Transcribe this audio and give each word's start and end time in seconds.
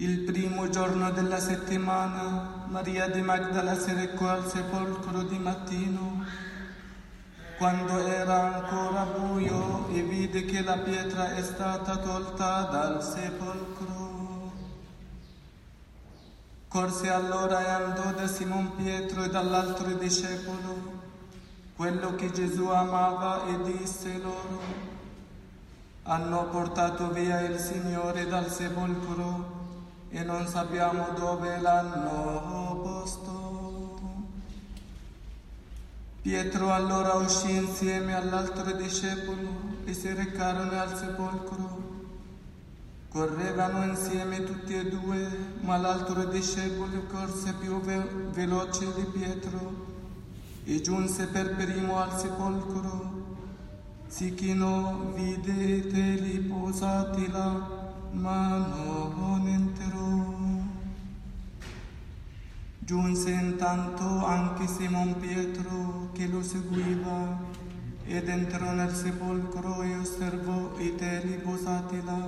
Il 0.00 0.20
primo 0.20 0.68
giorno 0.68 1.10
della 1.10 1.40
settimana, 1.40 2.66
Maria 2.68 3.08
di 3.08 3.20
Magdala 3.20 3.76
si 3.76 3.92
recò 3.92 4.28
al 4.28 4.48
sepolcro 4.48 5.24
di 5.24 5.36
mattino, 5.38 6.24
quando 7.56 8.06
era 8.06 8.62
ancora 8.62 9.06
buio 9.06 9.88
e 9.88 10.02
vide 10.02 10.44
che 10.44 10.62
la 10.62 10.78
pietra 10.78 11.34
è 11.34 11.42
stata 11.42 11.96
tolta 11.96 12.60
dal 12.70 13.02
sepolcro. 13.02 14.52
Corse 16.68 17.10
allora 17.10 17.66
e 17.66 17.68
andò 17.68 18.12
da 18.12 18.28
Simon 18.28 18.76
Pietro 18.76 19.24
e 19.24 19.30
dall'altro 19.30 19.94
discepolo, 19.94 20.92
quello 21.74 22.14
che 22.14 22.30
Gesù 22.30 22.68
amava, 22.68 23.46
e 23.46 23.62
disse 23.62 24.16
loro, 24.18 24.62
hanno 26.04 26.44
portato 26.50 27.10
via 27.10 27.40
il 27.40 27.58
Signore 27.58 28.28
dal 28.28 28.48
sepolcro 28.48 29.57
e 30.10 30.24
non 30.24 30.46
sappiamo 30.46 31.10
dove 31.16 31.58
l'hanno 31.60 32.80
posto. 32.82 33.36
Pietro 36.22 36.72
allora 36.72 37.14
uscì 37.14 37.54
insieme 37.54 38.14
all'altro 38.14 38.72
discepolo 38.72 39.76
e 39.84 39.92
si 39.92 40.12
recarono 40.12 40.78
al 40.78 40.96
sepolcro. 40.96 41.96
Correvano 43.10 43.84
insieme 43.84 44.44
tutti 44.44 44.74
e 44.74 44.88
due, 44.88 45.54
ma 45.60 45.76
l'altro 45.76 46.24
discepolo 46.24 47.04
corse 47.10 47.54
più 47.54 47.80
ve- 47.80 48.28
veloce 48.32 48.92
di 48.94 49.04
Pietro 49.04 49.86
e 50.64 50.80
giunse 50.80 51.26
per 51.26 51.54
primo 51.54 51.98
al 51.98 52.18
sepolcro. 52.18 53.16
Si 54.06 54.34
chinò, 54.34 55.12
vide 55.14 55.52
i 55.52 55.86
teli 55.86 56.38
posati 56.40 57.30
là 57.30 57.78
ma 58.12 58.56
non 58.56 59.46
Giunse 62.88 63.28
intanto 63.28 64.24
anche 64.24 64.66
Simon 64.66 65.20
Pietro 65.20 66.08
che 66.14 66.26
lo 66.26 66.42
seguiva 66.42 67.38
ed 68.06 68.30
entrò 68.30 68.72
nel 68.72 68.94
sepolcro 68.94 69.82
e 69.82 69.94
osservò 69.94 70.72
i 70.78 70.94
teli 70.94 71.34
posati 71.34 72.02
là 72.02 72.26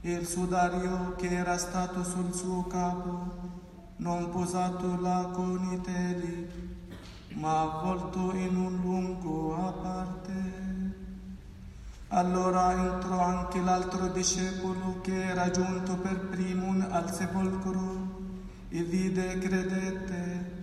e 0.00 0.12
il 0.12 0.28
sudario 0.28 1.16
che 1.16 1.30
era 1.30 1.58
stato 1.58 2.04
sul 2.04 2.32
suo 2.32 2.68
capo, 2.68 3.32
non 3.96 4.30
posato 4.30 4.96
là 5.00 5.28
con 5.32 5.72
i 5.72 5.80
teli, 5.80 6.48
ma 7.34 7.62
avvolto 7.62 8.32
in 8.36 8.56
un 8.56 8.78
lungo 8.80 9.56
a 9.56 9.72
parte. 9.72 10.32
Allora 12.10 12.94
entrò 12.94 13.18
anche 13.18 13.60
l'altro 13.60 14.06
discepolo 14.06 15.00
che 15.00 15.20
era 15.20 15.50
giunto 15.50 15.96
per 15.96 16.28
primo 16.28 16.76
al 16.90 17.12
sepolcro 17.12 18.09
e 18.70 18.82
vide 18.82 19.32
e 19.32 19.38
credette. 19.38 20.58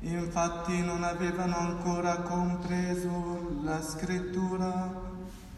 Infatti 0.00 0.82
non 0.82 1.02
avevano 1.02 1.56
ancora 1.56 2.18
compreso 2.18 3.60
la 3.62 3.82
scrittura 3.82 5.12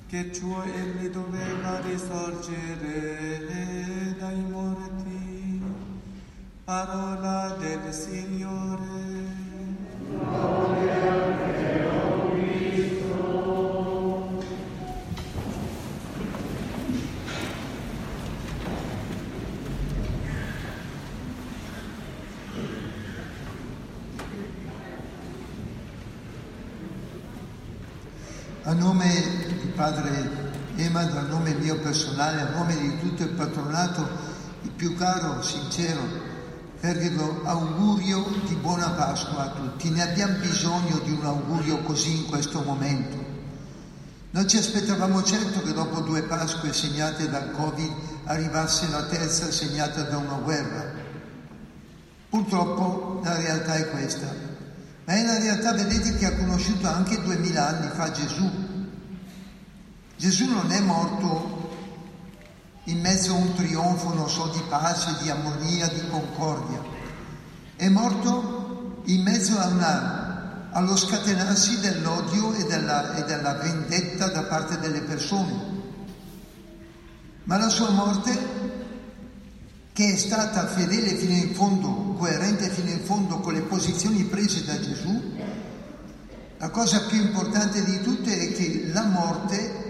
che 0.06 0.32
ciò 0.32 0.62
egli 0.62 1.08
doveva 1.08 1.80
risorgere 1.80 3.44
dai 4.18 4.40
morti. 4.50 5.62
Parola 6.64 7.56
del 7.58 7.92
Signore. 7.92 9.24
A 10.18 11.55
nome 28.76 29.08
di 29.60 29.68
padre 29.74 30.44
Emad, 30.76 31.16
a 31.16 31.22
nome 31.22 31.54
mio 31.54 31.78
personale, 31.78 32.42
a 32.42 32.50
nome 32.50 32.76
di 32.76 32.98
tutto 33.00 33.22
il 33.22 33.30
patronato, 33.30 34.06
il 34.62 34.70
più 34.70 34.94
caro, 34.96 35.42
sincero, 35.42 36.02
fervido 36.76 37.40
augurio 37.44 38.24
di 38.46 38.54
buona 38.56 38.90
Pasqua 38.90 39.44
a 39.44 39.50
tutti. 39.50 39.90
Ne 39.90 40.02
abbiamo 40.02 40.38
bisogno 40.38 40.98
di 41.04 41.12
un 41.12 41.24
augurio 41.24 41.78
così 41.82 42.18
in 42.18 42.26
questo 42.26 42.62
momento. 42.62 43.24
Non 44.30 44.46
ci 44.46 44.58
aspettavamo 44.58 45.22
certo 45.22 45.62
che 45.62 45.72
dopo 45.72 46.00
due 46.00 46.22
Pasque 46.22 46.72
segnate 46.72 47.30
dal 47.30 47.52
Covid 47.52 47.92
arrivasse 48.24 48.88
la 48.90 49.04
terza 49.04 49.50
segnata 49.50 50.02
da 50.02 50.18
una 50.18 50.36
guerra. 50.42 50.92
Purtroppo 52.28 53.20
la 53.24 53.36
realtà 53.36 53.76
è 53.76 53.88
questa 53.88 54.54
ma 55.06 55.14
è 55.14 55.22
la 55.22 55.38
realtà, 55.38 55.72
vedete, 55.72 56.16
che 56.16 56.26
ha 56.26 56.34
conosciuto 56.34 56.88
anche 56.88 57.22
duemila 57.22 57.68
anni 57.68 57.90
fa 57.94 58.10
Gesù. 58.10 58.50
Gesù 60.16 60.46
non 60.46 60.70
è 60.70 60.80
morto 60.80 61.56
in 62.84 63.00
mezzo 63.00 63.32
a 63.32 63.36
un 63.36 63.54
trionfo, 63.54 64.14
non 64.14 64.30
so, 64.30 64.46
di 64.46 64.62
pace, 64.68 65.14
di 65.20 65.28
armonia, 65.28 65.88
di 65.88 66.08
concordia. 66.08 66.82
È 67.76 67.88
morto 67.88 69.02
in 69.04 69.22
mezzo 69.22 69.56
una, 69.56 70.70
allo 70.70 70.96
scatenarsi 70.96 71.80
dell'odio 71.80 72.54
e 72.54 72.64
della, 72.64 73.14
e 73.16 73.24
della 73.24 73.54
vendetta 73.54 74.28
da 74.28 74.44
parte 74.44 74.78
delle 74.78 75.02
persone. 75.02 75.74
Ma 77.44 77.58
la 77.58 77.68
sua 77.68 77.90
morte 77.90 78.64
che 79.92 80.12
è 80.12 80.16
stata 80.16 80.66
fedele 80.66 81.14
fino 81.16 81.34
in 81.34 81.54
fondo, 81.54 82.14
coerente 82.18 82.70
fino 82.70 82.90
in 82.90 83.00
fondo 83.04 83.40
con 83.40 83.52
le 83.52 83.62
posizioni 83.62 84.24
prese 84.24 84.64
da 84.64 84.80
Gesù, 84.80 85.34
la 86.58 86.70
cosa 86.70 87.02
più 87.02 87.20
importante 87.20 87.84
di 87.84 88.00
tutte 88.00 88.38
è 88.38 88.52
che 88.52 88.90
la 88.92 89.04
morte 89.04 89.86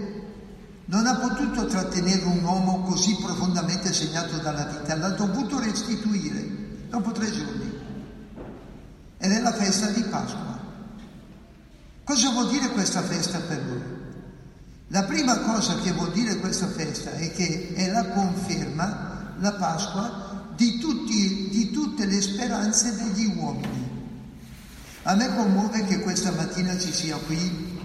non 0.89 1.05
ha 1.05 1.15
potuto 1.15 1.65
trattenere 1.65 2.23
un 2.23 2.43
uomo 2.43 2.81
così 2.81 3.15
profondamente 3.21 3.91
segnato 3.91 4.37
dalla 4.37 4.65
vita, 4.65 4.95
l'ha 4.95 5.09
dovuto 5.09 5.59
restituire 5.59 6.85
dopo 6.89 7.11
tre 7.11 7.29
giorni. 7.29 7.75
Ed 9.17 9.31
è 9.31 9.41
la 9.41 9.53
festa 9.53 9.87
di 9.87 10.01
Pasqua. 10.03 10.59
Cosa 12.03 12.29
vuol 12.29 12.49
dire 12.49 12.69
questa 12.69 13.01
festa 13.01 13.39
per 13.39 13.61
noi? 13.63 13.95
La 14.87 15.03
prima 15.03 15.39
cosa 15.39 15.75
che 15.75 15.91
vuol 15.91 16.11
dire 16.13 16.37
questa 16.37 16.67
festa 16.67 17.11
è 17.11 17.31
che 17.33 17.73
è 17.73 17.91
la 17.91 18.07
conferma 18.07 19.35
la 19.39 19.53
Pasqua 19.53 20.53
di, 20.55 20.79
tutti, 20.79 21.49
di 21.49 21.69
tutte 21.71 22.05
le 22.05 22.21
speranze 22.21 22.95
degli 22.95 23.35
uomini. 23.35 23.85
A 25.03 25.15
me 25.15 25.35
commuove 25.35 25.83
che 25.83 25.99
questa 25.99 26.31
mattina 26.31 26.77
ci 26.77 26.93
sia 26.93 27.17
qui 27.17 27.75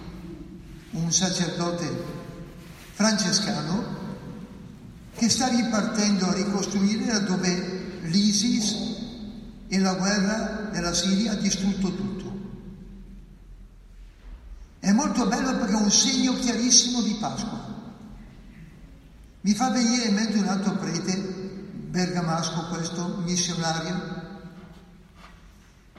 un 0.92 1.12
sacerdote 1.12 2.20
francescano 3.02 4.00
che 5.16 5.28
sta 5.28 5.48
ripartendo 5.48 6.26
a 6.26 6.34
ricostruire 6.34 7.06
da 7.06 7.18
dove 7.18 7.98
l'ISIS 8.02 8.76
e 9.66 9.78
la 9.80 9.94
guerra 9.94 10.68
della 10.70 10.94
Siria 10.94 11.32
ha 11.32 11.34
distrutto 11.34 11.92
tutto. 11.92 12.20
È 14.78 14.92
molto 14.92 15.26
bello 15.26 15.58
perché 15.58 15.72
è 15.72 15.80
un 15.80 15.90
segno 15.90 16.34
chiarissimo 16.34 17.02
di 17.02 17.16
Pasqua. 17.18 17.80
Mi 19.40 19.54
fa 19.54 19.70
venire 19.70 20.04
in 20.04 20.14
mente 20.14 20.38
un 20.38 20.46
altro 20.46 20.76
prete 20.76 21.16
bergamasco 21.88 22.68
questo 22.68 23.22
missionario 23.24 24.20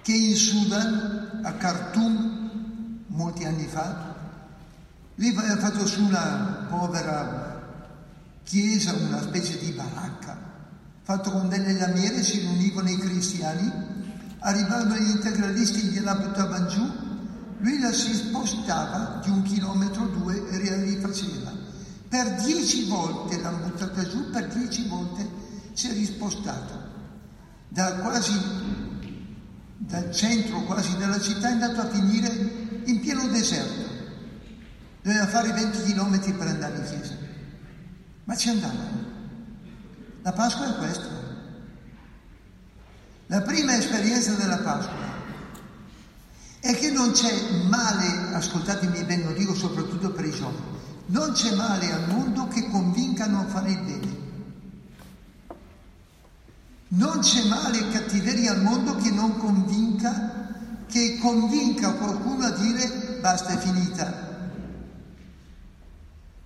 che 0.01 0.13
in 0.13 0.35
Sudan, 0.35 1.41
a 1.43 1.51
Khartoum, 1.53 3.03
molti 3.07 3.43
anni 3.43 3.67
fa, 3.67 4.15
lui 5.15 5.35
aveva 5.35 5.57
fatto 5.57 5.85
su 5.85 6.01
una 6.03 6.62
povera 6.73 7.61
chiesa, 8.43 8.93
una 8.93 9.21
specie 9.21 9.59
di 9.59 9.71
baracca, 9.71 10.35
fatto 11.03 11.31
con 11.31 11.47
delle 11.49 11.73
lamiere, 11.73 12.23
si 12.23 12.39
riunivano 12.39 12.89
i 12.89 12.97
cristiani, 12.97 13.71
arrivavano 14.39 14.95
gli 14.95 15.11
integralisti, 15.11 15.87
gliela 15.89 16.15
buttavano 16.15 16.67
giù, 16.67 16.91
lui 17.59 17.79
la 17.79 17.91
si 17.91 18.13
spostava 18.13 19.21
di 19.23 19.29
un 19.29 19.43
chilometro 19.43 20.03
o 20.03 20.07
due 20.07 20.49
e 20.49 20.83
rifaceva 20.83 21.51
Per 22.09 22.41
dieci 22.41 22.85
volte 22.87 23.39
l'hanno 23.39 23.67
buttata 23.67 24.07
giù, 24.07 24.29
per 24.31 24.47
dieci 24.47 24.87
volte 24.87 25.29
si 25.73 25.89
è 25.89 25.93
rispostato. 25.93 26.91
Da 27.69 27.95
quasi, 27.95 28.33
dal 29.77 30.11
centro 30.11 30.61
quasi 30.63 30.97
della 30.97 31.19
città 31.19 31.49
è 31.49 31.51
andato 31.51 31.81
a 31.81 31.89
finire 31.89 32.81
in 32.85 32.99
pieno 32.99 33.27
deserto. 33.27 33.92
Doveva 35.03 35.27
fare 35.27 35.51
20 35.51 35.83
km 35.83 36.37
per 36.37 36.47
andare 36.47 36.77
in 36.77 36.83
chiesa. 36.85 37.13
Ma 38.23 38.35
ci 38.37 38.49
andavano. 38.49 39.11
La 40.21 40.31
Pasqua 40.31 40.73
è 40.73 40.77
questo. 40.77 41.09
La 43.27 43.41
prima 43.41 43.75
esperienza 43.75 44.33
della 44.33 44.59
Pasqua 44.59 45.11
è 46.61 46.73
che 46.75 46.91
non 46.91 47.11
c'è 47.11 47.33
male, 47.67 48.33
ascoltatemi 48.35 49.03
bene, 49.03 49.25
lo 49.25 49.33
dico 49.33 49.53
soprattutto 49.53 50.11
per 50.11 50.23
i 50.23 50.31
giovani, 50.31 50.63
non 51.07 51.33
c'è 51.33 51.53
male 51.55 51.91
al 51.91 52.07
mondo 52.07 52.47
che 52.47 52.69
convincano 52.69 53.41
a 53.41 53.45
fare 53.47 53.71
il 53.71 53.79
bene. 53.81 54.21
Non 56.89 57.19
c'è 57.19 57.45
male 57.47 57.79
e 57.79 57.89
cattiveria 57.89 58.51
al 58.51 58.61
mondo 58.61 58.95
che 58.95 59.11
non 59.11 59.37
convinca, 59.37 60.85
che 60.87 61.17
convinca 61.19 61.91
qualcuno 61.93 62.45
a 62.45 62.51
dire 62.51 63.17
basta 63.19 63.49
è 63.49 63.57
finita. 63.57 64.32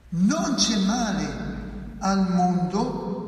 Non 0.10 0.56
c'è 0.56 0.78
male 0.86 1.56
al 2.00 2.30
mondo 2.32 3.28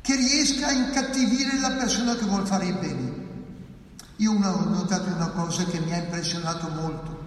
che 0.00 0.14
riesca 0.14 0.68
a 0.68 0.72
incattivire 0.72 1.58
la 1.58 1.72
persona 1.72 2.14
che 2.14 2.24
vuole 2.24 2.46
fare 2.46 2.66
il 2.66 2.78
bene. 2.78 3.24
Io 4.18 4.30
ho 4.30 4.38
notato 4.38 5.12
una 5.12 5.30
cosa 5.30 5.64
che 5.64 5.80
mi 5.80 5.92
ha 5.92 5.96
impressionato 5.96 6.68
molto. 6.68 7.24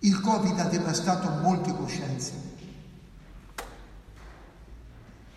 Il 0.00 0.20
Covid 0.20 0.58
ha 0.58 0.64
devastato 0.64 1.28
molte 1.40 1.72
coscienze. 1.74 2.32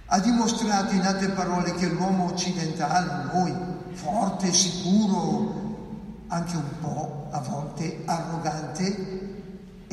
Ha 0.05 0.19
dimostrato 0.19 0.93
in 0.93 1.05
altre 1.05 1.29
parole 1.29 1.73
che 1.75 1.87
l'uomo 1.87 2.25
occidentale, 2.25 3.31
noi, 3.31 3.53
forte, 3.91 4.51
sicuro, 4.51 6.25
anche 6.27 6.55
un 6.55 6.79
po' 6.79 7.27
a 7.31 7.39
volte 7.39 8.01
arrogante, 8.05 9.32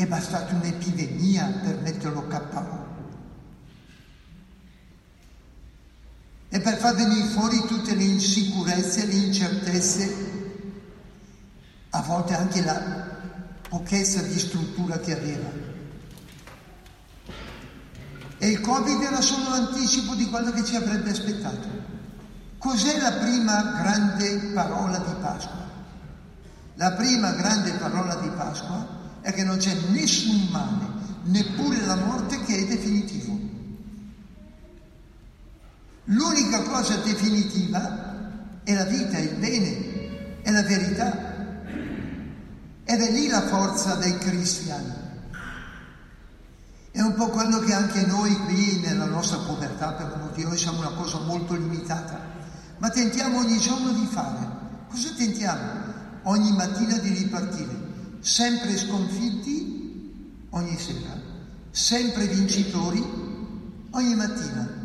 è 0.02 0.06
bastata 0.06 0.54
un'epidemia 0.54 1.60
per 1.62 1.80
metterlo 1.80 2.26
KO. 2.26 2.88
e 6.52 6.60
per 6.60 6.78
far 6.78 6.96
venire 6.96 7.28
fuori 7.28 7.64
tutte 7.64 7.94
le 7.94 8.02
insicurezze, 8.02 9.06
le 9.06 9.12
incertezze, 9.12 10.28
a 11.90 12.02
volte 12.02 12.34
anche 12.34 12.64
la 12.64 13.18
pochezza 13.68 14.20
di 14.22 14.36
struttura 14.36 14.98
che 14.98 15.16
aveva. 15.16 15.48
E 18.38 18.48
il 18.48 18.60
Covid 18.60 19.00
era 19.00 19.20
solo 19.20 19.50
l'anticipo 19.50 20.16
di 20.16 20.28
quello 20.28 20.50
che 20.50 20.64
ci 20.64 20.74
avrebbe 20.74 21.10
aspettato. 21.10 21.68
Cos'è 22.58 22.98
la 22.98 23.12
prima 23.12 23.80
grande 23.80 24.50
parola 24.52 24.98
di 24.98 25.14
Pasqua? 25.20 25.68
La 26.74 26.92
prima 26.92 27.30
grande 27.30 27.70
parola 27.74 28.16
di 28.16 28.28
Pasqua 28.30 28.99
è 29.20 29.32
che 29.32 29.44
non 29.44 29.58
c'è 29.58 29.74
nessun 29.90 30.48
male, 30.50 30.86
neppure 31.24 31.84
la 31.84 31.96
morte 31.96 32.42
che 32.44 32.58
è 32.58 32.66
definitivo. 32.66 33.38
L'unica 36.04 36.62
cosa 36.62 36.96
definitiva 36.96 38.60
è 38.64 38.74
la 38.74 38.84
vita, 38.84 39.18
il 39.18 39.36
bene, 39.36 40.42
è 40.42 40.50
la 40.50 40.62
verità. 40.62 41.28
Ed 42.84 43.00
è 43.00 43.10
lì 43.12 43.28
la 43.28 43.42
forza 43.42 43.94
dei 43.94 44.18
cristiani. 44.18 44.92
È 46.92 47.00
un 47.00 47.14
po' 47.14 47.28
quello 47.28 47.60
che 47.60 47.72
anche 47.72 48.04
noi 48.04 48.36
qui 48.46 48.80
nella 48.80 49.04
nostra 49.04 49.38
povertà, 49.38 49.92
per 49.92 50.30
di 50.34 50.42
Dio, 50.42 50.56
siamo 50.56 50.80
una 50.80 50.90
cosa 50.90 51.20
molto 51.20 51.54
limitata, 51.54 52.18
ma 52.78 52.90
tentiamo 52.90 53.38
ogni 53.38 53.58
giorno 53.58 53.92
di 53.92 54.06
fare. 54.10 54.58
Cosa 54.88 55.10
tentiamo? 55.16 55.88
Ogni 56.22 56.50
mattina 56.52 56.96
di 56.98 57.10
ripartire, 57.10 57.79
sempre 58.20 58.76
sconfitti 58.76 60.46
ogni 60.50 60.78
sera, 60.78 61.20
sempre 61.70 62.26
vincitori 62.26 63.02
ogni 63.90 64.14
mattina 64.14 64.80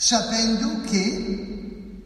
sapendo 0.00 0.80
che 0.80 2.02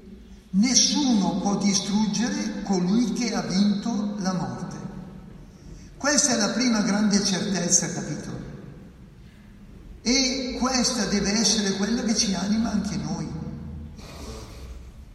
nessuno 0.50 1.38
può 1.38 1.56
distruggere 1.58 2.62
colui 2.64 3.12
che 3.12 3.32
ha 3.32 3.42
vinto 3.42 4.16
la 4.18 4.32
morte. 4.32 4.76
Questa 5.96 6.34
è 6.34 6.36
la 6.36 6.48
prima 6.48 6.82
grande 6.82 7.22
certezza, 7.24 7.92
capito? 7.92 8.30
E 10.02 10.56
questa 10.60 11.04
deve 11.04 11.34
essere 11.34 11.76
quella 11.76 12.02
che 12.02 12.16
ci 12.16 12.34
anima 12.34 12.72
anche 12.72 12.96
noi. 12.96 13.30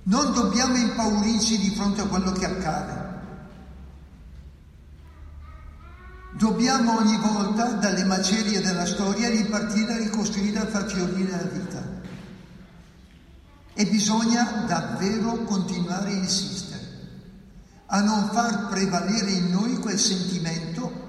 Non 0.03 0.31
dobbiamo 0.31 0.77
impaurirci 0.77 1.57
di 1.57 1.71
fronte 1.71 2.00
a 2.00 2.07
quello 2.07 2.31
che 2.31 2.45
accade. 2.45 3.08
Dobbiamo 6.39 7.00
ogni 7.00 7.18
volta, 7.18 7.65
dalle 7.65 8.06
macerie 8.06 8.62
della 8.62 8.86
storia, 8.86 9.27
ripartire 9.27 9.95
a 9.95 9.97
ricostruire, 9.97 10.59
a 10.59 10.68
far 10.68 10.89
fiorire 10.89 11.31
la 11.31 11.44
vita. 11.44 11.83
E 13.74 13.86
bisogna 13.86 14.63
davvero 14.65 15.44
continuare 15.44 16.12
a 16.12 16.13
insistere, 16.13 16.88
a 17.88 18.00
non 18.00 18.30
far 18.31 18.69
prevalere 18.69 19.31
in 19.31 19.50
noi 19.50 19.80
quel 19.80 20.00
sentimento 20.00 21.07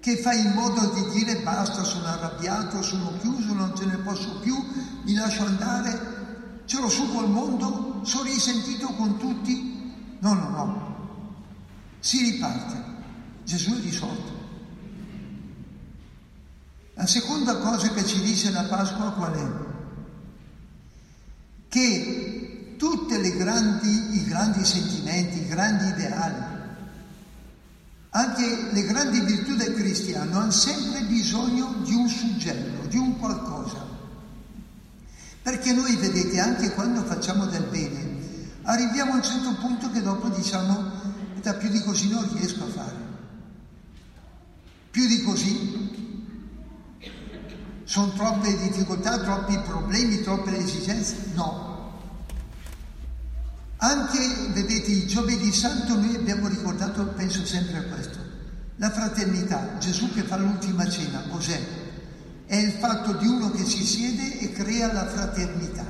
che 0.00 0.16
fa 0.16 0.32
in 0.32 0.52
modo 0.54 0.86
di 0.94 1.10
dire 1.10 1.42
basta, 1.42 1.82
sono 1.82 2.06
arrabbiato, 2.06 2.80
sono 2.80 3.12
chiuso, 3.20 3.52
non 3.52 3.76
ce 3.76 3.84
ne 3.84 3.98
posso 3.98 4.38
più, 4.38 4.56
mi 5.02 5.12
lascio 5.12 5.44
andare, 5.44 6.62
ce 6.64 6.80
l'ho 6.80 6.88
su 6.88 7.12
col 7.12 7.28
mondo, 7.28 8.00
sono 8.04 8.22
risentito 8.22 8.86
con 8.94 9.18
tutti. 9.18 10.16
No, 10.20 10.32
no, 10.32 10.48
no. 10.48 10.96
Si 12.00 12.22
riparte. 12.22 12.96
Gesù 13.48 13.74
è 13.78 13.80
risolto. 13.80 14.36
La 16.92 17.06
seconda 17.06 17.56
cosa 17.56 17.88
che 17.94 18.04
ci 18.04 18.20
dice 18.20 18.50
la 18.50 18.64
Pasqua 18.64 19.12
qual 19.12 19.32
è? 19.32 19.66
che 21.68 22.74
tutti 22.76 23.14
i 23.14 24.24
grandi 24.26 24.64
sentimenti, 24.64 25.38
i 25.40 25.48
grandi 25.48 25.86
ideali, 25.86 26.44
anche 28.10 28.68
le 28.70 28.82
grandi 28.84 29.20
virtù 29.20 29.56
del 29.56 29.72
cristiano 29.72 30.40
hanno 30.40 30.50
sempre 30.50 31.00
bisogno 31.04 31.76
di 31.84 31.94
un 31.94 32.06
suggello, 32.06 32.86
di 32.86 32.98
un 32.98 33.18
qualcosa. 33.18 33.86
Perché 35.42 35.72
noi, 35.72 35.96
vedete, 35.96 36.38
anche 36.38 36.74
quando 36.74 37.02
facciamo 37.02 37.46
del 37.46 37.64
bene, 37.64 38.16
arriviamo 38.64 39.12
a 39.12 39.16
un 39.16 39.22
certo 39.22 39.54
punto 39.54 39.90
che 39.90 40.02
dopo 40.02 40.28
diciamo, 40.28 40.90
da 41.40 41.54
più 41.54 41.70
di 41.70 41.82
così 41.82 42.10
non 42.10 42.28
riesco 42.34 42.64
a 42.64 42.68
fare. 42.68 42.97
Più 44.98 45.06
di 45.06 45.22
così 45.22 46.26
sono 47.84 48.12
troppe 48.14 48.58
difficoltà, 48.58 49.16
troppi 49.20 49.56
problemi, 49.58 50.22
troppe 50.22 50.58
esigenze? 50.58 51.30
No. 51.34 52.00
Anche, 53.76 54.48
vedete, 54.54 54.90
il 54.90 55.06
giovedì 55.06 55.52
santo 55.52 55.94
noi 55.94 56.16
abbiamo 56.16 56.48
ricordato, 56.48 57.06
penso 57.10 57.46
sempre 57.46 57.78
a 57.78 57.82
questo, 57.84 58.18
la 58.74 58.90
fraternità. 58.90 59.78
Gesù 59.78 60.12
che 60.12 60.24
fa 60.24 60.36
l'ultima 60.36 60.90
cena, 60.90 61.22
cos'è? 61.30 61.64
È 62.46 62.56
il 62.56 62.72
fatto 62.72 63.12
di 63.12 63.26
uno 63.28 63.52
che 63.52 63.64
si 63.64 63.84
siede 63.84 64.40
e 64.40 64.50
crea 64.50 64.92
la 64.92 65.06
fraternità. 65.06 65.86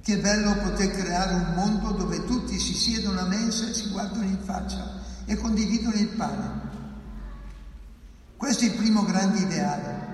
Che 0.00 0.18
bello 0.18 0.54
poter 0.58 0.92
creare 0.92 1.34
un 1.34 1.54
mondo 1.56 1.90
dove 1.90 2.24
tutti 2.24 2.56
si 2.56 2.72
siedono 2.72 3.18
a 3.18 3.26
mensa 3.26 3.68
e 3.68 3.74
si 3.74 3.88
guardano 3.88 4.26
in 4.26 4.38
faccia 4.44 5.02
e 5.24 5.36
condividono 5.36 5.96
il 5.96 6.08
pane. 6.10 6.67
Questo 8.38 8.64
è 8.64 8.68
il 8.68 8.74
primo 8.74 9.02
grande 9.02 9.40
ideale. 9.40 10.06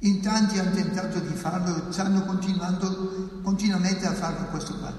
In 0.00 0.20
tanti 0.20 0.58
hanno 0.58 0.74
tentato 0.74 1.18
di 1.18 1.32
farlo 1.34 1.90
stanno 1.90 2.26
continuando 2.26 3.40
continuamente 3.42 4.06
a 4.06 4.12
farlo 4.12 4.48
questo 4.48 4.76
qua. 4.78 4.92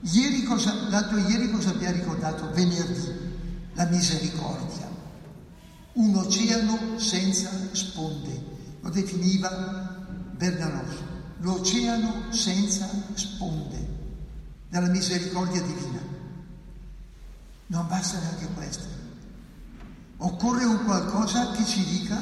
Ieri 0.00 0.42
cosa, 0.44 0.88
l'altro 0.88 1.18
ieri 1.18 1.50
cosa 1.50 1.70
abbiamo 1.70 1.96
ricordato? 1.96 2.50
Venerdì, 2.52 3.12
la 3.74 3.84
misericordia. 3.84 4.88
Un 5.92 6.16
oceano 6.16 6.98
senza 6.98 7.50
sponde, 7.72 8.42
lo 8.80 8.88
definiva 8.88 10.06
Bernanos, 10.34 10.94
l'oceano 11.40 12.32
senza 12.32 12.88
sponde 13.12 13.86
della 14.70 14.88
misericordia 14.88 15.60
divina. 15.60 16.00
Non 17.66 17.86
basta 17.86 18.18
neanche 18.18 18.46
questo. 18.54 19.05
Occorre 20.18 20.64
un 20.64 20.84
qualcosa 20.84 21.50
che 21.52 21.64
ci 21.64 21.84
dica 21.84 22.16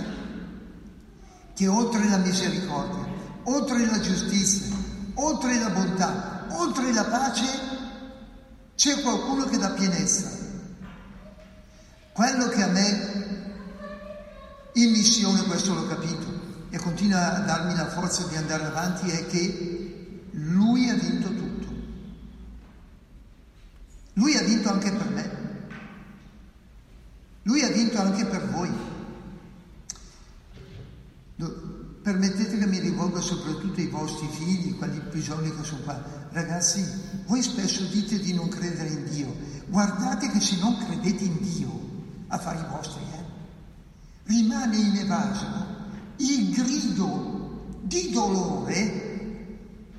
che 1.54 1.68
oltre 1.68 2.08
la 2.08 2.16
misericordia, 2.16 3.06
oltre 3.44 3.86
la 3.86 4.00
giustizia, 4.00 4.74
oltre 5.14 5.58
la 5.58 5.70
bontà, 5.70 6.46
oltre 6.50 6.92
la 6.92 7.04
pace, 7.04 7.44
c'è 8.74 9.00
qualcuno 9.00 9.44
che 9.44 9.58
dà 9.58 9.70
pienezza. 9.70 10.30
Quello 12.12 12.48
che 12.48 12.62
a 12.62 12.68
me 12.68 13.12
in 14.72 14.90
missione, 14.90 15.44
questo 15.44 15.74
l'ho 15.74 15.86
capito, 15.86 16.42
e 16.70 16.78
continua 16.78 17.36
a 17.36 17.40
darmi 17.40 17.76
la 17.76 17.88
forza 17.88 18.26
di 18.26 18.34
andare 18.34 18.64
avanti, 18.64 19.08
è 19.08 19.26
che 19.26 20.28
lui 20.32 20.88
ha 20.88 20.94
vinto 20.94 21.28
tutto. 21.28 21.72
Lui 24.14 24.36
ha 24.36 24.42
vinto 24.42 24.68
anche 24.70 24.90
per 24.90 25.08
me. 25.10 25.43
Lui 27.44 27.62
ha 27.62 27.68
vinto 27.68 27.98
anche 27.98 28.24
per 28.26 28.48
voi. 28.50 28.70
Permettete 32.02 32.58
che 32.58 32.66
mi 32.66 32.78
rivolga 32.80 33.20
soprattutto 33.20 33.80
ai 33.80 33.88
vostri 33.88 34.28
figli, 34.30 34.76
quelli 34.76 35.00
giovani 35.22 35.54
che 35.54 35.64
sono 35.64 35.80
qua. 35.82 36.02
Ragazzi, 36.30 36.84
voi 37.26 37.42
spesso 37.42 37.84
dite 37.84 38.18
di 38.18 38.34
non 38.34 38.48
credere 38.48 38.88
in 38.88 39.08
Dio. 39.08 39.34
Guardate 39.68 40.30
che 40.30 40.40
se 40.40 40.56
non 40.60 40.76
credete 40.76 41.24
in 41.24 41.38
Dio, 41.40 41.80
affari 42.28 42.64
vostri, 42.70 43.00
eh, 43.12 43.24
rimane 44.24 44.76
inevaso 44.76 45.46
il 46.16 46.50
grido 46.50 47.78
di 47.82 48.10
dolore 48.10 49.12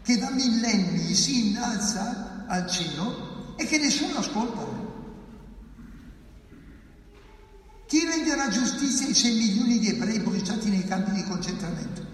che 0.04 0.18
da 0.18 0.30
millenni 0.30 1.14
si 1.14 1.50
innalza 1.50 2.46
al 2.48 2.68
cielo 2.70 3.56
e 3.56 3.66
che 3.66 3.78
nessuno 3.78 4.20
ascolta. 4.20 4.75
Renderà 8.46 8.50
giustizia 8.50 9.08
ai 9.08 9.14
6 9.16 9.36
milioni 9.36 9.80
di 9.80 9.90
ebrei 9.90 10.20
bruciati 10.20 10.70
nei 10.70 10.86
campi 10.86 11.12
di 11.12 11.24
concentramento? 11.24 12.06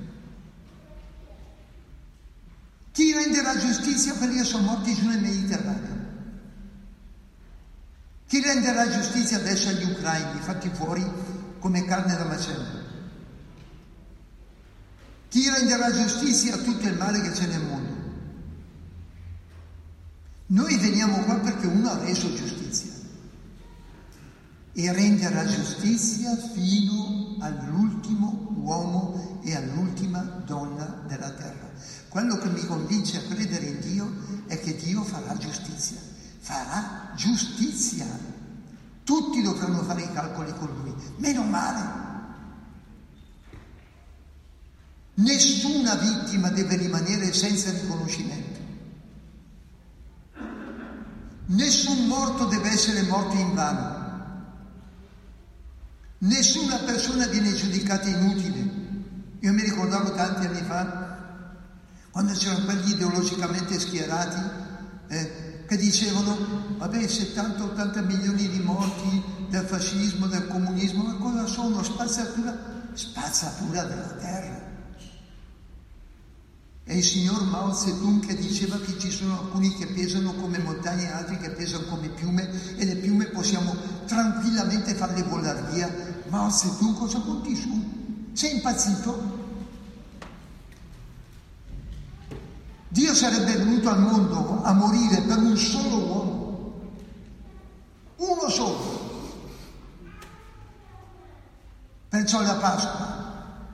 Chi 2.93 3.11
renderà 3.11 3.57
giustizia 3.57 4.13
a 4.13 4.15
quelli 4.15 4.38
che 4.38 4.43
sono 4.45 4.63
morti 4.63 4.93
giù 4.93 5.07
nel 5.07 5.19
Mediterraneo? 5.19 6.00
Chi 8.27 8.41
renderà 8.41 8.89
giustizia 8.89 9.38
adesso 9.38 9.69
agli 9.69 9.83
ucraini 9.83 10.39
fatti 10.39 10.69
fuori 10.69 11.05
come 11.59 11.83
carne 11.83 12.15
da 12.15 12.23
macello? 12.23 12.79
Chi 15.27 15.50
renderà 15.50 15.91
giustizia 15.91 16.55
a 16.55 16.59
tutto 16.59 16.88
il 16.88 16.95
male 16.95 17.21
che 17.21 17.31
c'è 17.31 17.45
nel 17.47 17.61
mondo? 17.61 17.95
Noi 20.47 20.77
veniamo 20.77 21.23
qua 21.23 21.35
perché 21.39 21.67
uno 21.67 21.89
ha 21.89 22.00
reso 22.00 22.33
giustizia 22.33 22.90
e 24.74 24.92
renderà 24.92 25.46
giustizia 25.46 26.36
fino 26.36 27.36
all'ultimo 27.40 28.54
uomo 28.56 29.40
e 29.44 29.56
all'ultima 29.56 30.20
donna 30.20 31.04
della 31.08 31.32
terra. 31.32 31.70
Quello 32.08 32.38
che 32.38 32.50
mi 32.50 32.66
convince 32.66 33.18
a 33.18 33.34
credere 33.34 33.66
in 33.66 33.80
Dio 33.82 34.13
è 34.48 34.60
che 34.60 34.75
Dio 34.75 35.04
farà 35.04 35.36
giustizia, 35.38 35.98
farà 36.40 37.12
giustizia. 37.16 38.06
Tutti 39.04 39.42
dovranno 39.42 39.84
fare 39.84 40.04
i 40.04 40.13
calcoli 40.13 40.54
con 40.58 40.70
lui, 40.82 40.94
meno 41.18 41.44
male. 41.44 42.00
Nessuna 45.16 45.96
vittima 45.96 46.50
deve 46.50 46.78
rimanere 46.78 47.34
senza 47.34 47.72
riconoscimento. 47.72 48.60
Nessun 51.48 52.08
morto 52.08 52.46
deve 52.46 52.70
essere 52.70 53.01
morto 53.04 53.36
in 53.36 53.54
vano. 53.54 54.00
Nessuna 56.24 56.78
persona 56.78 57.25
viene 57.25 57.51
giudicata 57.51 58.08
inutile. 58.08 58.80
Io 59.40 59.54
mi 59.54 59.63
ricordavo 59.63 60.13
tanti 60.13 60.46
anni 60.46 60.62
fa, 60.62 61.50
quando 62.12 62.34
c'erano 62.34 62.66
quelli 62.66 62.92
ideologicamente 62.92 63.80
schierati, 63.80 64.40
eh, 65.08 65.63
che 65.66 65.78
dicevano, 65.78 66.75
vabbè, 66.78 67.08
70-80 67.08 68.06
milioni 68.06 68.48
di 68.50 68.60
morti 68.60 69.24
del 69.50 69.66
fascismo, 69.66 70.28
del 70.28 70.46
comunismo, 70.46 71.04
ma 71.06 71.16
cosa 71.16 71.48
sono? 71.48 71.82
Spazzatura, 71.82 72.56
spazzatura 72.94 73.84
della 73.84 74.16
terra. 74.20 74.70
È 76.84 76.94
il 76.94 77.04
signor 77.04 77.44
Mao 77.46 77.74
Zedong 77.74 78.25
che 78.25 78.36
diceva 78.36 78.78
che 78.80 79.00
ci 79.00 79.10
sono 79.12 79.40
alcuni 79.40 79.74
che 79.75 79.88
pesano 79.88 80.34
come 80.34 80.58
montagne 80.58 81.04
e 81.08 81.12
altri 81.12 81.38
che 81.38 81.51
pesano 81.51 81.86
come 81.86 82.10
piume 82.10 82.50
e 82.75 82.84
le 82.84 82.96
piume 82.96 83.28
possiamo 83.28 83.74
tranquillamente 84.06 84.94
farle 84.96 85.24
volare 85.24 85.62
via. 85.72 85.88
Mao 86.31 86.50
Zedong 86.50 86.97
cosa 86.97 87.19
conti 87.19 87.55
su? 87.55 88.29
Sei 88.33 88.55
impazzito? 88.55 89.39
Dio 92.88 93.13
sarebbe 93.13 93.57
venuto 93.57 93.89
al 93.89 94.00
mondo 94.00 94.63
a 94.63 94.73
morire 94.73 95.21
per 95.21 95.38
un 95.38 95.55
solo 95.55 95.97
uomo, 95.97 96.81
uno 98.15 98.50
solo. 98.50 99.00
Perciò 102.09 102.41
la 102.41 102.55
Pasqua 102.55 103.67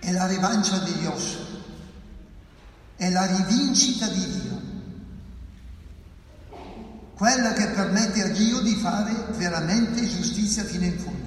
è 0.00 0.10
la 0.12 0.26
rivancia 0.26 0.78
di 0.78 0.92
Dios 0.98 1.54
è 2.96 3.10
la 3.10 3.26
rivincita 3.26 4.06
di 4.08 4.40
Dio, 4.40 4.60
quella 7.14 7.52
che 7.52 7.68
permette 7.68 8.22
a 8.22 8.28
Dio 8.28 8.60
di 8.60 8.74
fare 8.74 9.12
veramente 9.36 10.06
giustizia 10.06 10.64
fino 10.64 10.84
in 10.84 10.98
fondo. 10.98 11.25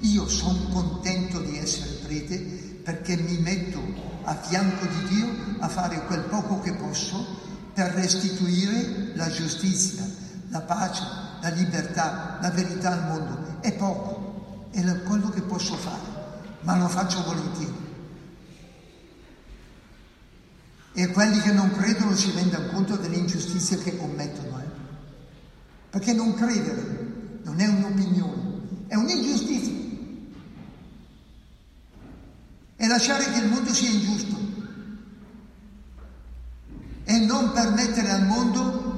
Io 0.00 0.28
sono 0.28 0.58
contento 0.72 1.40
di 1.40 1.58
essere 1.58 1.90
prete 2.04 2.38
perché 2.82 3.16
mi 3.16 3.38
metto 3.38 3.78
a 4.24 4.34
fianco 4.34 4.86
di 4.86 5.14
Dio 5.14 5.28
a 5.58 5.68
fare 5.68 6.04
quel 6.06 6.22
poco 6.22 6.60
che 6.60 6.74
posso 6.74 7.38
per 7.74 7.92
restituire 7.92 9.12
la 9.14 9.30
giustizia, 9.30 10.04
la 10.48 10.60
pace, 10.60 11.02
la 11.40 11.48
libertà, 11.50 12.38
la 12.40 12.50
verità 12.50 12.92
al 12.92 13.06
mondo. 13.06 13.60
È 13.60 13.72
poco, 13.72 14.68
è 14.70 15.02
quello 15.02 15.28
che 15.30 15.42
posso 15.42 15.76
fare, 15.76 16.02
ma 16.62 16.76
lo 16.76 16.88
faccio 16.88 17.22
volentieri 17.22 17.88
e 20.92 21.06
quelli 21.12 21.38
che 21.40 21.52
non 21.52 21.70
credono 21.70 22.14
si 22.16 22.32
rendano 22.32 22.66
conto 22.72 22.96
delle 22.96 23.16
ingiustizie 23.16 23.78
che 23.78 23.96
commettono. 23.96 24.58
Eh? 24.60 24.68
Perché 25.90 26.12
non 26.12 26.34
credere 26.34 27.08
non 27.44 27.58
è 27.58 27.66
un'opinione, 27.66 28.86
è 28.86 28.94
un'ingiustizia. 28.96 29.78
È 32.76 32.79
lasciare 32.90 33.30
che 33.30 33.38
il 33.38 33.48
mondo 33.48 33.72
sia 33.72 33.88
ingiusto 33.88 34.36
e 37.04 37.18
non 37.20 37.52
permettere 37.52 38.10
al 38.10 38.26
mondo 38.26 38.88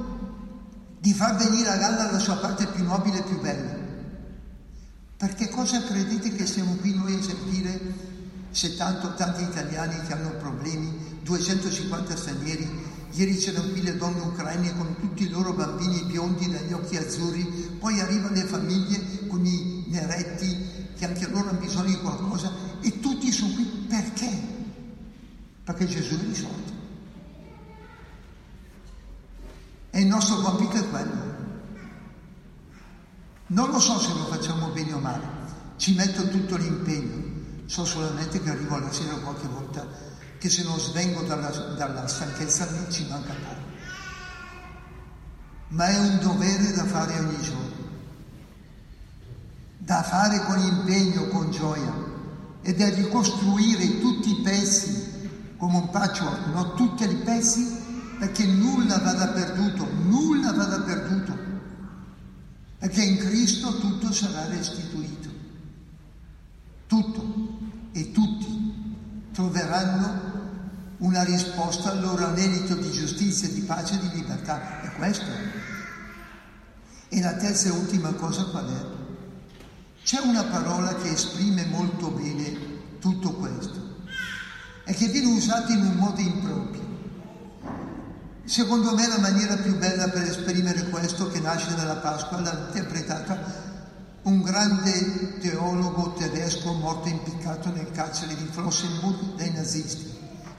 di 0.99 1.13
far 1.13 1.35
venire 1.35 1.69
a 1.69 1.77
galla 1.77 2.11
la 2.11 2.17
sua 2.17 2.37
parte 2.37 2.65
più 2.67 2.83
nobile 2.83 3.19
e 3.19 3.23
più 3.23 3.39
bella. 3.39 3.81
Perché 5.17 5.47
cosa 5.49 5.83
credete 5.83 6.33
che 6.33 6.45
siamo 6.47 6.73
qui 6.75 6.95
noi 6.95 7.15
a 7.15 7.21
sentire 7.21 8.11
se 8.49 8.75
tanto 8.75 9.13
tanti 9.13 9.43
italiani 9.43 9.99
che 10.05 10.13
hanno 10.13 10.31
problemi 10.37 11.19
250 11.21 12.15
stranieri. 12.15 12.91
Ieri 13.11 13.37
c'erano 13.37 13.69
qui 13.69 13.83
le 13.83 13.95
donne 13.95 14.21
ucraine 14.21 14.75
con 14.75 14.95
tutti 14.99 15.23
i 15.23 15.29
loro 15.29 15.53
bambini 15.53 16.03
biondi 16.05 16.49
dagli 16.49 16.73
occhi 16.73 16.97
azzurri, 16.97 17.77
poi 17.79 17.99
arrivano 17.99 18.33
le 18.33 18.43
famiglie 18.43 19.27
con 19.27 19.45
i 19.45 19.85
neretti 19.87 20.57
che 20.97 21.05
anche 21.05 21.27
loro 21.27 21.49
hanno 21.49 21.59
bisogno 21.59 21.89
di 21.89 21.99
qualcosa 21.99 22.51
e 22.81 22.99
tutti 22.99 23.31
sono 23.31 23.53
qui 23.53 23.72
perché? 23.93 24.31
Perché 25.63 25.85
Gesù 25.85 26.17
è 26.17 26.23
risorto. 26.23 26.71
E 29.91 30.01
il 30.01 30.07
nostro 30.07 30.37
compito 30.37 30.77
è 30.77 30.89
quello. 30.89 31.31
Non 33.47 33.69
lo 33.69 33.79
so 33.79 33.99
se 33.99 34.13
lo 34.13 34.25
facciamo 34.25 34.69
bene 34.69 34.93
o 34.93 34.97
male, 34.99 35.27
ci 35.77 35.93
metto 35.93 36.27
tutto 36.27 36.55
l'impegno, 36.55 37.65
so 37.67 37.85
solamente 37.85 38.41
che 38.41 38.49
arrivo 38.49 38.75
alla 38.75 38.91
sera 38.91 39.13
qualche 39.17 39.47
volta 39.47 39.85
che 40.39 40.49
se 40.49 40.63
non 40.63 40.79
svengo 40.79 41.21
dalla, 41.21 41.49
dalla 41.49 42.07
stanchezza 42.07 42.65
lì 42.65 42.91
ci 42.91 43.07
manca 43.07 43.33
poco. 43.33 43.71
Ma 45.67 45.85
è 45.85 45.99
un 45.99 46.19
dovere 46.19 46.71
da 46.73 46.85
fare 46.85 47.19
ogni 47.19 47.41
giorno, 47.41 47.87
da 49.77 50.01
fare 50.01 50.43
con 50.45 50.59
impegno, 50.59 51.27
con 51.27 51.51
gioia, 51.51 52.02
ed 52.63 52.79
è 52.79 52.95
ricostruire 52.95 53.99
tutti 53.99 54.31
i 54.31 54.41
pezzi 54.41 55.11
come 55.57 55.77
un 55.77 55.89
patchwork, 55.89 56.45
no? 56.47 56.73
tutti 56.73 57.03
i 57.03 57.15
pezzi 57.17 57.81
perché 58.17 58.45
nulla 58.45 58.97
vada 58.99 59.27
perduto, 59.27 59.87
nulla 60.03 60.53
vada 60.53 60.81
perduto, 60.81 61.37
perché 62.79 63.03
in 63.03 63.17
Cristo 63.17 63.77
tutto 63.79 64.11
sarà 64.11 64.47
restituito, 64.47 65.29
tutto 66.87 67.59
e 67.91 68.11
tutti 68.11 69.27
troveranno 69.33 70.31
una 70.99 71.23
risposta 71.23 71.91
al 71.91 72.01
loro 72.01 72.25
anelito 72.27 72.75
di 72.75 72.91
giustizia, 72.91 73.49
di 73.49 73.61
pace 73.61 73.95
e 73.95 73.99
di 73.99 74.09
libertà. 74.15 74.81
È 74.81 74.91
questo. 74.93 75.25
E 77.09 77.21
la 77.21 77.33
terza 77.33 77.67
e 77.67 77.71
ultima 77.71 78.13
cosa 78.13 78.45
qual 78.45 78.67
è? 78.67 79.02
C'è 80.03 80.19
una 80.19 80.43
parola 80.43 80.95
che 80.95 81.11
esprime 81.11 81.65
molto 81.65 82.09
bene 82.09 82.97
tutto 82.99 83.31
questo 83.35 84.01
e 84.83 84.93
che 84.93 85.07
viene 85.07 85.27
usata 85.27 85.71
in 85.71 85.85
un 85.85 85.95
modo 85.95 86.19
improprio. 86.19 86.81
Secondo 88.43 88.93
me 88.93 89.07
la 89.07 89.19
maniera 89.19 89.55
più 89.55 89.77
bella 89.77 90.09
per 90.09 90.23
esprimere 90.23 90.89
questo 90.89 91.29
che 91.29 91.39
nasce 91.39 91.73
dalla 91.75 91.95
Pasqua 91.95 92.41
l'ha 92.41 92.65
interpretata 92.67 93.71
un 94.23 94.41
grande 94.41 95.37
teologo 95.39 96.13
tedesco 96.13 96.73
morto 96.73 97.07
impiccato 97.07 97.69
nel 97.71 97.91
carcere 97.91 98.35
di 98.35 98.47
Flossenburg 98.51 99.35
dai 99.35 99.51
nazisti, 99.51 100.11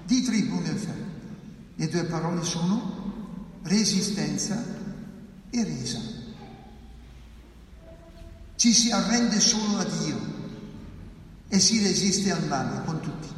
Dietrich 0.07 0.49
Bonhoeffer. 0.49 1.13
Le 1.77 1.89
due 1.89 2.05
parole 2.05 2.43
sono 2.45 3.61
resistenza 3.63 4.63
e 5.51 5.65
resa. 5.65 6.24
Ci 8.65 8.73
si 8.73 8.91
arrende 8.91 9.41
solo 9.41 9.77
a 9.77 9.85
Dio 9.85 10.19
e 11.49 11.61
si 11.61 11.83
resiste 11.83 12.33
al 12.33 12.47
male 12.47 12.83
con 12.87 12.99
tutti. 12.99 13.29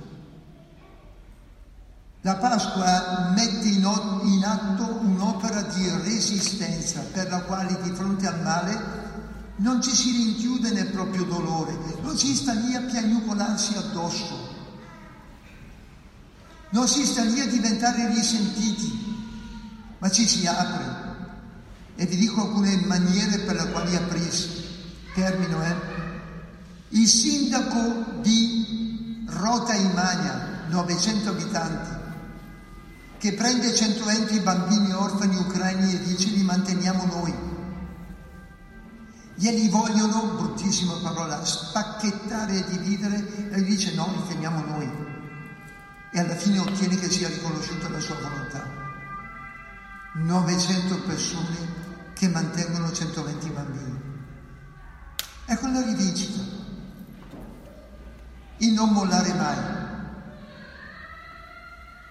La 2.21 2.37
Pasqua 2.37 3.33
mette 3.35 3.66
in 3.66 4.45
atto 4.45 4.85
un'opera 5.02 5.62
di 5.62 5.90
resistenza 6.04 7.00
per 7.12 7.28
la 7.28 7.40
quale 7.40 7.76
di 7.83 7.90
fronte 7.90 8.28
al 8.28 8.40
male 8.40 8.80
non 9.56 9.83
ci 9.83 9.90
si 9.90 10.12
rinchiude 10.12 10.71
nel 10.71 10.90
proprio 10.90 11.25
dolore, 11.25 11.76
non 12.02 12.16
si 12.16 12.33
sta 12.33 12.52
lì 12.52 12.76
a 12.76 12.83
piagnucolarsi 12.83 13.76
addosso, 13.78 14.54
non 16.68 16.87
si 16.87 17.04
sta 17.04 17.25
lì 17.25 17.40
a 17.40 17.49
diventare 17.49 18.14
risentiti, 18.14 19.16
ma 19.99 20.09
ci 20.09 20.25
si 20.25 20.47
apre. 20.47 21.04
E 21.97 22.06
vi 22.06 22.14
dico 22.14 22.42
alcune 22.42 22.76
maniere 22.87 23.38
per 23.38 23.56
le 23.56 23.73
quali 23.73 23.97
aprirsi. 23.97 24.56
Termino, 25.16 25.64
eh? 25.64 25.75
Il 26.90 27.08
sindaco 27.08 28.20
di 28.20 29.25
Rota 29.26 29.73
Imania, 29.73 30.66
900 30.68 31.30
abitanti, 31.30 31.90
che 33.16 33.32
prende 33.32 33.75
120 33.75 34.40
bambini 34.40 34.92
orfani 34.92 35.37
ucraini 35.37 35.94
e 35.94 36.02
dice 36.02 36.28
li 36.28 36.42
manteniamo 36.42 37.04
noi 37.06 37.46
glieli 39.37 39.68
vogliono, 39.68 40.35
bruttissima 40.35 40.94
parola, 41.02 41.44
spacchettare 41.44 42.54
e 42.56 42.78
dividere 42.78 43.50
e 43.50 43.58
lui 43.58 43.64
dice 43.64 43.94
no, 43.94 44.11
li 44.14 44.28
teniamo 44.28 44.64
noi. 44.64 44.90
E 46.12 46.18
alla 46.18 46.35
fine 46.35 46.58
ottiene 46.58 46.96
che 46.96 47.11
sia 47.11 47.28
riconosciuta 47.28 47.88
la 47.88 48.00
sua 48.00 48.16
volontà. 48.16 48.66
900 50.14 51.02
persone 51.02 51.56
che 52.14 52.28
mantengono 52.28 52.90
120 52.90 53.49
bambini. 53.50 54.06
Ecco 55.47 55.69
la 55.69 55.83
rivincita. 55.83 56.41
Il 58.59 58.73
non 58.73 58.91
mollare 58.91 59.33
mai. 59.35 59.59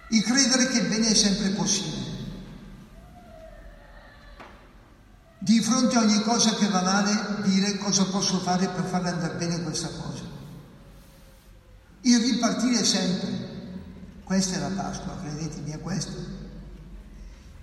Il 0.09 0.23
credere 0.23 0.67
che 0.67 0.79
il 0.79 0.87
bene 0.87 1.07
è 1.07 1.13
sempre 1.13 1.49
possibile. 1.49 2.13
Di 5.39 5.61
fronte 5.61 5.95
a 5.97 6.01
ogni 6.01 6.21
cosa 6.21 6.55
che 6.55 6.67
va 6.69 6.81
male, 6.81 7.41
dire 7.43 7.77
cosa 7.77 8.05
posso 8.05 8.39
fare 8.39 8.67
per 8.67 8.85
farle 8.85 9.09
andare 9.09 9.35
bene 9.35 9.61
questa 9.61 9.89
cosa. 9.89 10.23
Il 12.01 12.19
ripartire 12.19 12.83
sempre. 12.83 13.53
Questa 14.23 14.55
è 14.55 14.59
la 14.59 14.69
Pasqua, 14.69 15.19
credetemi, 15.21 15.71
è 15.71 15.79
questa. 15.79 16.44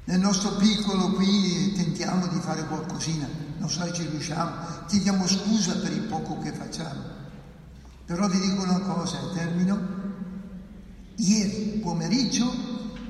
Nel 0.04 0.18
nostro 0.18 0.56
piccolo 0.56 1.12
qui 1.12 1.72
tentiamo 1.74 2.26
di 2.26 2.40
fare 2.40 2.66
qualcosina, 2.66 3.28
non 3.58 3.70
so 3.70 3.84
se 3.84 3.92
ci 3.92 4.06
riusciamo, 4.08 4.86
chiediamo 4.88 5.26
scusa 5.26 5.76
per 5.76 5.92
il 5.92 6.02
poco 6.02 6.38
che 6.38 6.52
facciamo. 6.52 7.00
Però 8.04 8.28
vi 8.28 8.40
dico 8.40 8.62
una 8.62 8.80
cosa, 8.80 9.18
e 9.18 9.34
termino. 9.34 10.00
Ieri 11.16 11.78
pomeriggio 11.80 12.52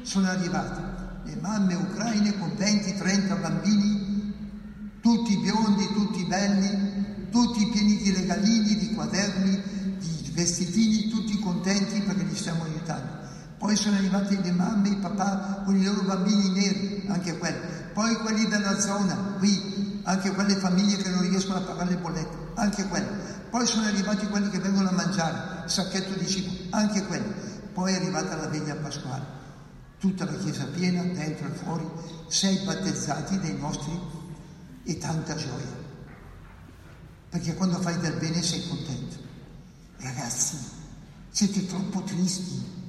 sono 0.03 0.29
arrivate 0.29 0.93
le 1.25 1.37
mamme 1.41 1.75
ucraine 1.75 2.37
con 2.39 2.51
20-30 2.51 3.41
bambini 3.41 4.03
tutti 5.01 5.37
biondi, 5.39 5.87
tutti 5.93 6.25
belli, 6.25 7.29
tutti 7.31 7.67
pieni 7.71 7.97
di 7.97 8.13
regalini, 8.13 8.77
di 8.77 8.95
quaderni, 8.95 9.61
di 9.99 10.31
vestitini, 10.33 11.09
tutti 11.09 11.39
contenti 11.41 12.01
perché 12.03 12.23
li 12.23 12.37
stiamo 12.37 12.63
aiutando. 12.65 13.21
Poi 13.63 13.77
sono 13.77 13.95
arrivati 13.95 14.43
le 14.43 14.51
mamme 14.51 14.89
i 14.89 14.97
papà 14.97 15.63
con 15.65 15.77
i 15.77 15.85
loro 15.85 16.03
bambini 16.03 16.51
neri, 16.51 17.05
anche 17.07 17.39
quelli. 17.39 17.61
Poi 17.93 18.17
quelli 18.17 18.49
della 18.49 18.81
zona, 18.81 19.15
qui, 19.39 20.01
anche 20.03 20.33
quelle 20.33 20.57
famiglie 20.57 20.97
che 20.97 21.09
non 21.09 21.21
riescono 21.21 21.59
a 21.59 21.61
pagare 21.61 21.91
le 21.91 21.99
bollette, 21.99 22.37
anche 22.55 22.89
quelli. 22.89 23.07
Poi 23.51 23.65
sono 23.65 23.87
arrivati 23.87 24.27
quelli 24.27 24.51
che 24.51 24.59
vengono 24.59 24.89
a 24.89 24.93
mangiare, 24.93 25.69
sacchetto 25.69 26.19
di 26.19 26.27
cibo, 26.27 26.51
anche 26.71 27.07
quelli. 27.07 27.33
Poi 27.73 27.93
è 27.93 27.97
arrivata 27.99 28.35
la 28.35 28.49
veglia 28.49 28.75
pasquale, 28.75 29.25
tutta 30.01 30.25
la 30.25 30.35
chiesa 30.39 30.65
piena, 30.65 31.05
dentro 31.05 31.47
e 31.47 31.51
fuori, 31.53 31.89
sei 32.27 32.65
battezzati 32.65 33.39
dei 33.39 33.57
nostri 33.57 33.97
e 34.83 34.99
tanta 34.99 35.37
gioia. 35.37 35.81
Perché 37.29 37.55
quando 37.55 37.81
fai 37.81 37.97
del 38.01 38.15
bene 38.15 38.43
sei 38.43 38.67
contento. 38.67 39.19
Ragazzi, 39.99 40.57
siete 41.31 41.65
troppo 41.67 42.03
tristi, 42.03 42.81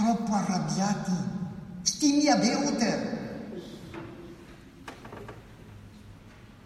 troppo 0.00 0.32
arrabbiati. 0.32 1.12
Stimia 1.82 2.36
beuter. 2.36 3.18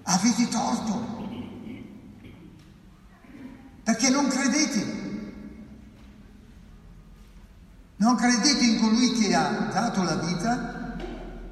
Avete 0.05 0.49
torto. 0.49 1.13
Perché 3.83 4.09
non 4.11 4.29
credete. 4.29 5.03
Non 7.97 8.17
credete 8.17 8.65
in 8.65 8.81
colui 8.81 9.13
che 9.13 9.35
ha 9.35 9.69
dato 9.73 10.03
la 10.03 10.17
vita 10.17 10.97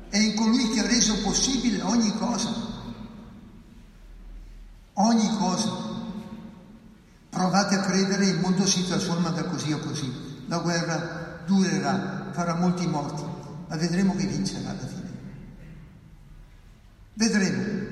è 0.08 0.18
in 0.18 0.34
colui 0.34 0.68
che 0.70 0.80
ha 0.80 0.86
reso 0.86 1.20
possibile 1.22 1.80
ogni 1.82 2.14
cosa. 2.18 2.50
Ogni 4.94 5.36
cosa. 5.38 5.70
Provate 7.30 7.76
a 7.76 7.80
credere, 7.80 8.26
il 8.26 8.40
mondo 8.40 8.66
si 8.66 8.86
trasforma 8.86 9.30
da 9.30 9.44
così 9.44 9.72
o 9.72 9.78
così. 9.78 10.44
La 10.48 10.58
guerra 10.58 11.21
durerà, 11.46 12.30
farà 12.32 12.54
molti 12.54 12.86
morti, 12.86 13.22
ma 13.68 13.76
vedremo 13.76 14.14
che 14.14 14.26
vincerà 14.26 14.70
alla 14.70 14.86
fine. 14.86 15.10
Vedremo. 17.14 17.90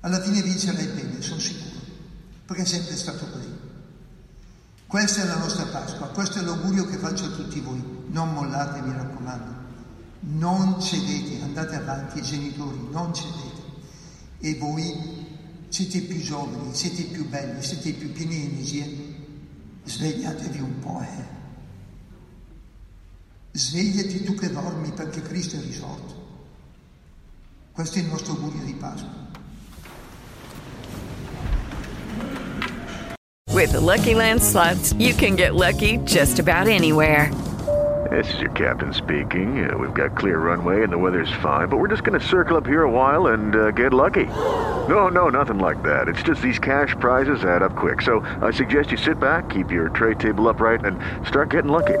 Alla 0.00 0.20
fine 0.20 0.42
vincerà 0.42 0.78
il 0.80 0.92
bene, 0.92 1.22
sono 1.22 1.40
sicuro, 1.40 1.80
perché 2.46 2.62
è 2.62 2.66
sempre 2.66 2.96
stato 2.96 3.26
così. 3.30 3.52
Questa 4.86 5.22
è 5.22 5.26
la 5.26 5.38
nostra 5.38 5.64
Pasqua, 5.64 6.08
questo 6.08 6.38
è 6.38 6.42
l'augurio 6.42 6.86
che 6.86 6.98
faccio 6.98 7.24
a 7.24 7.30
tutti 7.30 7.60
voi. 7.60 7.82
Non 8.08 8.32
mollate, 8.32 8.80
mi 8.82 8.92
raccomando 8.92 9.54
non 10.26 10.80
cedete, 10.80 11.42
andate 11.42 11.76
avanti, 11.76 12.22
genitori, 12.22 12.78
non 12.90 13.12
cedete. 13.12 13.62
E 14.40 14.54
voi 14.56 15.26
siete 15.68 16.00
più 16.00 16.20
giovani, 16.20 16.74
siete 16.74 17.04
più 17.04 17.28
belli, 17.28 17.62
siete 17.62 17.92
più 17.92 18.12
pieni 18.12 18.40
di 18.40 18.46
energie, 18.46 19.14
svegliatevi 19.84 20.60
un 20.60 20.78
po', 20.78 21.00
eh. 21.02 21.42
Svegliati 23.56 24.24
tu 24.24 24.34
che 24.34 24.50
dormi 24.50 24.90
perché 24.90 25.22
Cristo 25.22 25.54
è 25.54 25.60
risorto. 25.60 26.12
Questo 27.70 28.00
è 28.00 28.02
il 28.02 28.08
nostro 28.08 28.32
augurio 28.32 28.64
di 28.64 28.74
Pasqua. 28.74 29.08
With 33.52 33.70
the 33.70 33.78
Lucky 33.78 34.14
Land 34.14 34.42
slots, 34.42 34.92
you 34.98 35.14
can 35.14 35.36
get 35.36 35.54
lucky 35.54 35.98
just 35.98 36.40
about 36.40 36.66
anywhere. 36.66 37.30
This 38.10 38.26
is 38.34 38.40
your 38.40 38.50
captain 38.54 38.92
speaking. 38.92 39.70
Uh, 39.70 39.78
we've 39.78 39.94
got 39.94 40.16
clear 40.16 40.40
runway 40.40 40.82
and 40.82 40.92
the 40.92 40.98
weather's 40.98 41.32
fine, 41.40 41.68
but 41.68 41.78
we're 41.78 41.86
just 41.86 42.02
going 42.02 42.18
to 42.18 42.26
circle 42.26 42.56
up 42.56 42.66
here 42.66 42.82
a 42.82 42.90
while 42.90 43.28
and 43.28 43.54
uh, 43.54 43.70
get 43.70 43.92
lucky. 43.92 44.26
No, 44.88 45.06
no, 45.06 45.28
nothing 45.28 45.60
like 45.60 45.80
that. 45.84 46.08
It's 46.08 46.24
just 46.24 46.42
these 46.42 46.58
cash 46.58 46.96
prizes 46.98 47.44
add 47.44 47.62
up 47.62 47.76
quick. 47.76 48.02
So 48.02 48.26
I 48.42 48.50
suggest 48.50 48.90
you 48.90 48.96
sit 48.96 49.20
back, 49.20 49.48
keep 49.48 49.70
your 49.70 49.90
tray 49.90 50.14
table 50.14 50.48
upright, 50.48 50.84
and 50.84 50.98
start 51.24 51.50
getting 51.50 51.70
lucky. 51.70 52.00